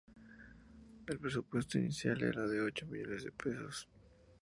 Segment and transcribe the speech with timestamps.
[1.05, 3.87] El presupuesto inicial era de ocho millones de pesos.